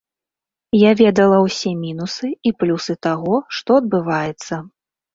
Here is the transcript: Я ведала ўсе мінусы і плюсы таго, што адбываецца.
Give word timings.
Я 0.77 0.91
ведала 1.01 1.37
ўсе 1.43 1.75
мінусы 1.83 2.31
і 2.47 2.55
плюсы 2.65 2.99
таго, 3.09 3.35
што 3.59 3.69
адбываецца. 3.85 4.53